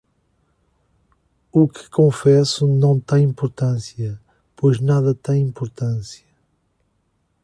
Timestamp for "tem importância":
2.99-4.19, 5.13-6.25